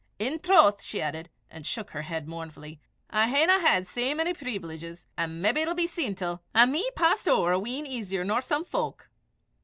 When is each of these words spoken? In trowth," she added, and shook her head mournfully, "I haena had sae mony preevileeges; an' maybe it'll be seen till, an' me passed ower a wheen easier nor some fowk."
In 0.17 0.39
trowth," 0.39 0.81
she 0.81 0.99
added, 0.99 1.29
and 1.47 1.63
shook 1.63 1.91
her 1.91 2.01
head 2.01 2.27
mournfully, 2.27 2.79
"I 3.11 3.29
haena 3.29 3.59
had 3.59 3.85
sae 3.85 4.15
mony 4.15 4.33
preevileeges; 4.33 5.03
an' 5.15 5.43
maybe 5.43 5.61
it'll 5.61 5.75
be 5.75 5.85
seen 5.85 6.15
till, 6.15 6.41
an' 6.55 6.71
me 6.71 6.89
passed 6.95 7.29
ower 7.29 7.51
a 7.51 7.59
wheen 7.59 7.85
easier 7.85 8.23
nor 8.23 8.41
some 8.41 8.65
fowk." 8.65 9.09